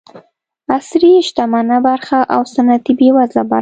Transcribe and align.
عصري 0.73 1.13
شتمنه 1.27 1.77
برخه 1.87 2.19
او 2.33 2.41
سنتي 2.55 2.91
بېوزله 2.99 3.43
برخه. 3.49 3.59